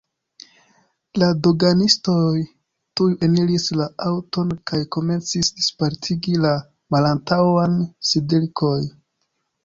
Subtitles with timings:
[1.23, 2.37] La doganistoj
[3.01, 6.55] tuj eniris la aŭton kaj komencis dispartigi la
[6.97, 7.77] malantaŭan
[8.13, 8.89] sidlokon.